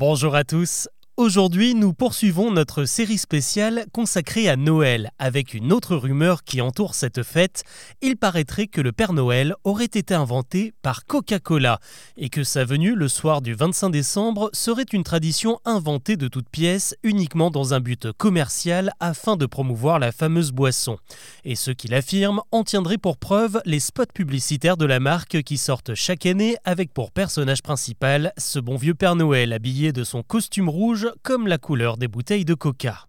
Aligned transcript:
Bonjour 0.00 0.34
à 0.34 0.44
tous. 0.44 0.88
Aujourd'hui, 1.20 1.74
nous 1.74 1.92
poursuivons 1.92 2.50
notre 2.50 2.86
série 2.86 3.18
spéciale 3.18 3.84
consacrée 3.92 4.48
à 4.48 4.56
Noël 4.56 5.10
avec 5.18 5.52
une 5.52 5.70
autre 5.70 5.94
rumeur 5.94 6.44
qui 6.44 6.62
entoure 6.62 6.94
cette 6.94 7.22
fête. 7.22 7.62
Il 8.00 8.16
paraîtrait 8.16 8.68
que 8.68 8.80
le 8.80 8.90
Père 8.90 9.12
Noël 9.12 9.54
aurait 9.64 9.84
été 9.84 10.14
inventé 10.14 10.72
par 10.80 11.04
Coca-Cola 11.04 11.78
et 12.16 12.30
que 12.30 12.42
sa 12.42 12.64
venue 12.64 12.94
le 12.94 13.06
soir 13.06 13.42
du 13.42 13.52
25 13.52 13.90
décembre 13.90 14.48
serait 14.54 14.86
une 14.94 15.04
tradition 15.04 15.60
inventée 15.66 16.16
de 16.16 16.26
toutes 16.26 16.48
pièces 16.48 16.96
uniquement 17.02 17.50
dans 17.50 17.74
un 17.74 17.80
but 17.80 18.12
commercial 18.12 18.90
afin 18.98 19.36
de 19.36 19.44
promouvoir 19.44 19.98
la 19.98 20.12
fameuse 20.12 20.52
boisson. 20.52 20.96
Et 21.44 21.54
ceux 21.54 21.74
qui 21.74 21.88
l'affirment 21.88 22.40
en 22.50 22.64
tiendraient 22.64 22.96
pour 22.96 23.18
preuve 23.18 23.60
les 23.66 23.80
spots 23.80 24.06
publicitaires 24.14 24.78
de 24.78 24.86
la 24.86 25.00
marque 25.00 25.42
qui 25.42 25.58
sortent 25.58 25.94
chaque 25.94 26.24
année 26.24 26.56
avec 26.64 26.94
pour 26.94 27.10
personnage 27.10 27.60
principal 27.60 28.32
ce 28.38 28.58
bon 28.58 28.76
vieux 28.76 28.94
Père 28.94 29.16
Noël 29.16 29.52
habillé 29.52 29.92
de 29.92 30.02
son 30.02 30.22
costume 30.22 30.70
rouge 30.70 31.09
comme 31.22 31.46
la 31.46 31.58
couleur 31.58 31.96
des 31.96 32.08
bouteilles 32.08 32.44
de 32.44 32.54
coca. 32.54 33.06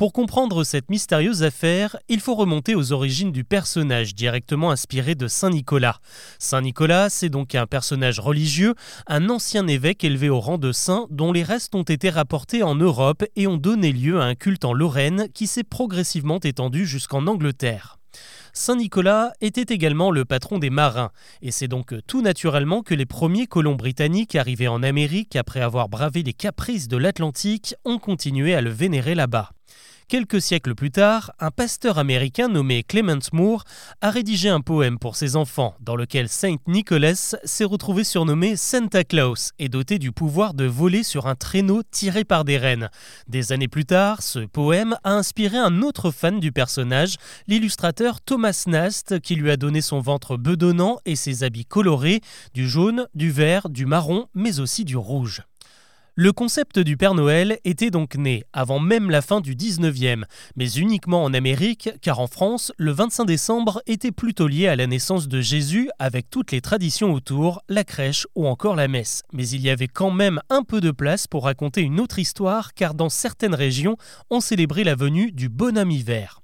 Pour 0.00 0.14
comprendre 0.14 0.64
cette 0.64 0.88
mystérieuse 0.88 1.42
affaire, 1.42 1.98
il 2.08 2.20
faut 2.20 2.34
remonter 2.34 2.74
aux 2.74 2.92
origines 2.92 3.32
du 3.32 3.44
personnage 3.44 4.14
directement 4.14 4.70
inspiré 4.70 5.14
de 5.14 5.28
Saint 5.28 5.50
Nicolas. 5.50 6.00
Saint 6.38 6.62
Nicolas, 6.62 7.10
c'est 7.10 7.28
donc 7.28 7.54
un 7.54 7.66
personnage 7.66 8.18
religieux, 8.18 8.74
un 9.06 9.28
ancien 9.28 9.66
évêque 9.66 10.02
élevé 10.02 10.30
au 10.30 10.40
rang 10.40 10.56
de 10.56 10.72
saint 10.72 11.06
dont 11.10 11.32
les 11.32 11.42
restes 11.42 11.74
ont 11.74 11.82
été 11.82 12.08
rapportés 12.08 12.62
en 12.62 12.76
Europe 12.76 13.24
et 13.36 13.46
ont 13.46 13.58
donné 13.58 13.92
lieu 13.92 14.22
à 14.22 14.24
un 14.24 14.34
culte 14.34 14.64
en 14.64 14.72
Lorraine 14.72 15.28
qui 15.34 15.46
s'est 15.46 15.64
progressivement 15.64 16.40
étendu 16.40 16.86
jusqu'en 16.86 17.26
Angleterre. 17.26 17.99
Saint 18.52 18.76
Nicolas 18.76 19.32
était 19.40 19.72
également 19.74 20.10
le 20.10 20.24
patron 20.24 20.58
des 20.58 20.70
marins, 20.70 21.10
et 21.42 21.50
c'est 21.50 21.68
donc 21.68 21.94
tout 22.06 22.22
naturellement 22.22 22.82
que 22.82 22.94
les 22.94 23.06
premiers 23.06 23.46
colons 23.46 23.76
britanniques 23.76 24.34
arrivés 24.34 24.68
en 24.68 24.82
Amérique 24.82 25.36
après 25.36 25.60
avoir 25.60 25.88
bravé 25.88 26.22
les 26.22 26.32
caprices 26.32 26.88
de 26.88 26.96
l'Atlantique 26.96 27.74
ont 27.84 27.98
continué 27.98 28.54
à 28.54 28.60
le 28.60 28.70
vénérer 28.70 29.14
là-bas. 29.14 29.50
Quelques 30.10 30.42
siècles 30.42 30.74
plus 30.74 30.90
tard, 30.90 31.30
un 31.38 31.52
pasteur 31.52 31.96
américain 31.96 32.48
nommé 32.48 32.82
Clement 32.82 33.20
Moore 33.32 33.62
a 34.00 34.10
rédigé 34.10 34.48
un 34.48 34.60
poème 34.60 34.98
pour 34.98 35.14
ses 35.14 35.36
enfants 35.36 35.76
dans 35.78 35.94
lequel 35.94 36.28
Saint 36.28 36.56
Nicholas 36.66 37.36
s'est 37.44 37.62
retrouvé 37.62 38.02
surnommé 38.02 38.56
Santa 38.56 39.04
Claus 39.04 39.52
et 39.60 39.68
doté 39.68 40.00
du 40.00 40.10
pouvoir 40.10 40.54
de 40.54 40.64
voler 40.64 41.04
sur 41.04 41.28
un 41.28 41.36
traîneau 41.36 41.84
tiré 41.92 42.24
par 42.24 42.44
des 42.44 42.58
rennes. 42.58 42.90
Des 43.28 43.52
années 43.52 43.68
plus 43.68 43.84
tard, 43.84 44.20
ce 44.20 44.40
poème 44.40 44.96
a 45.04 45.12
inspiré 45.12 45.58
un 45.58 45.80
autre 45.80 46.10
fan 46.10 46.40
du 46.40 46.50
personnage, 46.50 47.14
l'illustrateur 47.46 48.20
Thomas 48.20 48.64
Nast, 48.66 49.20
qui 49.20 49.36
lui 49.36 49.52
a 49.52 49.56
donné 49.56 49.80
son 49.80 50.00
ventre 50.00 50.36
bedonnant 50.36 50.98
et 51.06 51.14
ses 51.14 51.44
habits 51.44 51.66
colorés, 51.66 52.20
du 52.52 52.68
jaune, 52.68 53.06
du 53.14 53.30
vert, 53.30 53.68
du 53.68 53.86
marron, 53.86 54.26
mais 54.34 54.58
aussi 54.58 54.84
du 54.84 54.96
rouge. 54.96 55.44
Le 56.16 56.32
concept 56.32 56.78
du 56.78 56.96
Père 56.96 57.14
Noël 57.14 57.58
était 57.64 57.90
donc 57.90 58.16
né 58.16 58.42
avant 58.52 58.80
même 58.80 59.10
la 59.10 59.22
fin 59.22 59.40
du 59.40 59.54
19e, 59.54 60.24
mais 60.56 60.72
uniquement 60.72 61.22
en 61.22 61.32
Amérique, 61.32 61.90
car 62.02 62.18
en 62.18 62.26
France, 62.26 62.72
le 62.78 62.90
25 62.90 63.24
décembre 63.24 63.80
était 63.86 64.10
plutôt 64.10 64.48
lié 64.48 64.66
à 64.66 64.76
la 64.76 64.88
naissance 64.88 65.28
de 65.28 65.40
Jésus 65.40 65.88
avec 65.98 66.28
toutes 66.28 66.50
les 66.50 66.60
traditions 66.60 67.12
autour, 67.12 67.62
la 67.68 67.84
crèche 67.84 68.26
ou 68.34 68.48
encore 68.48 68.74
la 68.74 68.88
messe. 68.88 69.22
Mais 69.32 69.48
il 69.48 69.60
y 69.60 69.70
avait 69.70 69.88
quand 69.88 70.10
même 70.10 70.40
un 70.50 70.64
peu 70.64 70.80
de 70.80 70.90
place 70.90 71.28
pour 71.28 71.44
raconter 71.44 71.82
une 71.82 72.00
autre 72.00 72.18
histoire, 72.18 72.74
car 72.74 72.94
dans 72.94 73.08
certaines 73.08 73.54
régions, 73.54 73.96
on 74.30 74.40
célébrait 74.40 74.84
la 74.84 74.96
venue 74.96 75.30
du 75.30 75.48
bonhomme 75.48 75.92
hiver. 75.92 76.40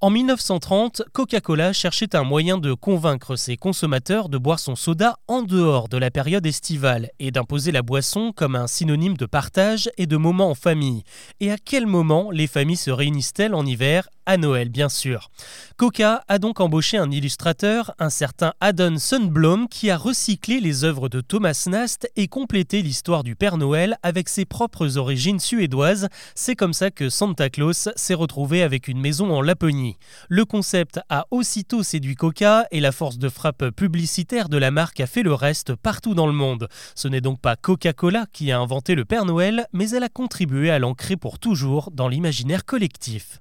En 0.00 0.10
1930, 0.10 1.02
Coca-Cola 1.12 1.72
cherchait 1.72 2.14
un 2.16 2.24
moyen 2.24 2.58
de 2.58 2.74
convaincre 2.74 3.36
ses 3.36 3.56
consommateurs 3.56 4.28
de 4.28 4.38
boire 4.38 4.58
son 4.58 4.76
soda 4.76 5.16
en 5.28 5.42
dehors 5.42 5.88
de 5.88 5.96
la 5.96 6.10
période 6.10 6.44
estivale 6.46 7.10
et 7.18 7.30
d'imposer 7.30 7.72
la 7.72 7.82
boisson 7.82 8.32
comme 8.34 8.56
un 8.56 8.66
synonyme 8.66 9.16
de 9.16 9.26
partage 9.26 9.90
et 9.96 10.06
de 10.06 10.16
moments 10.16 10.50
en 10.50 10.54
famille. 10.54 11.04
Et 11.40 11.50
à 11.50 11.56
quel 11.56 11.86
moment 11.86 12.30
les 12.30 12.46
familles 12.46 12.76
se 12.76 12.90
réunissent-elles 12.90 13.54
en 13.54 13.64
hiver 13.64 14.08
à 14.26 14.36
Noël, 14.36 14.68
bien 14.68 14.88
sûr. 14.88 15.30
Coca 15.76 16.24
a 16.28 16.38
donc 16.38 16.60
embauché 16.60 16.96
un 16.96 17.10
illustrateur, 17.10 17.94
un 17.98 18.10
certain 18.10 18.52
Adon 18.60 18.96
Sunblom, 18.98 19.68
qui 19.68 19.90
a 19.90 19.96
recyclé 19.96 20.60
les 20.60 20.84
œuvres 20.84 21.08
de 21.08 21.20
Thomas 21.20 21.64
Nast 21.66 22.10
et 22.16 22.28
complété 22.28 22.82
l'histoire 22.82 23.24
du 23.24 23.36
Père 23.36 23.56
Noël 23.56 23.96
avec 24.02 24.28
ses 24.28 24.44
propres 24.44 24.96
origines 24.96 25.40
suédoises. 25.40 26.08
C'est 26.34 26.56
comme 26.56 26.72
ça 26.72 26.90
que 26.90 27.08
Santa 27.08 27.50
Claus 27.50 27.88
s'est 27.96 28.14
retrouvé 28.14 28.62
avec 28.62 28.88
une 28.88 29.00
maison 29.00 29.34
en 29.34 29.42
Laponie. 29.42 29.96
Le 30.28 30.44
concept 30.44 31.00
a 31.08 31.26
aussitôt 31.30 31.82
séduit 31.82 32.14
Coca 32.14 32.66
et 32.70 32.80
la 32.80 32.92
force 32.92 33.18
de 33.18 33.28
frappe 33.28 33.70
publicitaire 33.70 34.48
de 34.48 34.56
la 34.56 34.70
marque 34.70 35.00
a 35.00 35.06
fait 35.06 35.22
le 35.22 35.34
reste 35.34 35.74
partout 35.74 36.14
dans 36.14 36.26
le 36.26 36.32
monde. 36.32 36.68
Ce 36.94 37.08
n'est 37.08 37.20
donc 37.20 37.40
pas 37.40 37.56
Coca-Cola 37.56 38.26
qui 38.32 38.52
a 38.52 38.58
inventé 38.58 38.94
le 38.94 39.04
Père 39.04 39.24
Noël, 39.24 39.66
mais 39.72 39.90
elle 39.90 40.04
a 40.04 40.08
contribué 40.08 40.70
à 40.70 40.78
l'ancrer 40.78 41.16
pour 41.16 41.38
toujours 41.38 41.90
dans 41.92 42.08
l'imaginaire 42.08 42.64
collectif. 42.64 43.40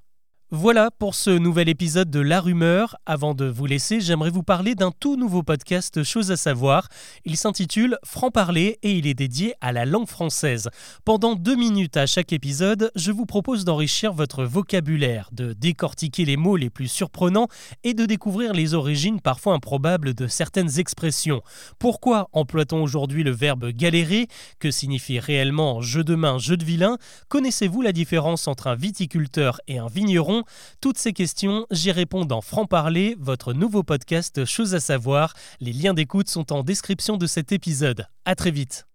Voilà 0.55 0.91
pour 0.91 1.15
ce 1.15 1.31
nouvel 1.31 1.67
épisode 1.67 2.11
de 2.11 2.19
La 2.19 2.39
Rumeur. 2.39 2.95
Avant 3.07 3.33
de 3.33 3.45
vous 3.45 3.65
laisser, 3.65 4.01
j'aimerais 4.01 4.29
vous 4.29 4.43
parler 4.43 4.75
d'un 4.75 4.91
tout 4.91 5.15
nouveau 5.15 5.41
podcast 5.41 6.03
Chose 6.03 6.29
à 6.29 6.37
savoir. 6.37 6.89
Il 7.25 7.37
s'intitule 7.37 7.97
Franc 8.05 8.29
parler 8.29 8.77
et 8.83 8.91
il 8.91 9.07
est 9.07 9.15
dédié 9.15 9.55
à 9.61 9.71
la 9.71 9.85
langue 9.85 10.07
française. 10.07 10.69
Pendant 11.05 11.33
deux 11.33 11.55
minutes 11.55 11.97
à 11.97 12.05
chaque 12.05 12.33
épisode, 12.33 12.91
je 12.95 13.11
vous 13.11 13.25
propose 13.25 13.65
d'enrichir 13.65 14.13
votre 14.13 14.43
vocabulaire, 14.43 15.29
de 15.31 15.53
décortiquer 15.53 16.23
les 16.23 16.37
mots 16.37 16.55
les 16.55 16.69
plus 16.69 16.87
surprenants 16.87 17.47
et 17.83 17.95
de 17.95 18.05
découvrir 18.05 18.53
les 18.53 18.75
origines 18.75 19.21
parfois 19.21 19.55
improbables 19.55 20.13
de 20.13 20.27
certaines 20.27 20.77
expressions. 20.77 21.41
Pourquoi 21.79 22.29
emploie-t-on 22.31 22.83
aujourd'hui 22.83 23.23
le 23.23 23.31
verbe 23.31 23.69
galérer? 23.69 24.27
Que 24.59 24.69
signifie 24.69 25.17
réellement 25.17 25.81
jeu 25.81 26.03
de 26.03 26.13
main, 26.13 26.37
jeu 26.37 26.57
de 26.57 26.63
vilain? 26.63 26.99
Connaissez-vous 27.27 27.81
la 27.81 27.91
différence 27.91 28.47
entre 28.47 28.67
un 28.67 28.75
viticulteur 28.75 29.59
et 29.67 29.79
un 29.79 29.87
vigneron? 29.87 30.42
Toutes 30.81 30.97
ces 30.97 31.13
questions, 31.13 31.65
j'y 31.71 31.91
réponds 31.91 32.25
dans 32.25 32.41
Franc 32.41 32.65
Parler, 32.65 33.15
votre 33.19 33.53
nouveau 33.53 33.83
podcast 33.83 34.45
Chose 34.45 34.75
à 34.75 34.79
savoir. 34.79 35.33
Les 35.59 35.73
liens 35.73 35.93
d'écoute 35.93 36.29
sont 36.29 36.53
en 36.53 36.63
description 36.63 37.17
de 37.17 37.27
cet 37.27 37.51
épisode. 37.51 38.07
À 38.25 38.35
très 38.35 38.51
vite. 38.51 38.85